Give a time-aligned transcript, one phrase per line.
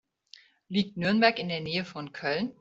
[0.67, 2.49] Liegt Nürnberg in der Nähe von Köln?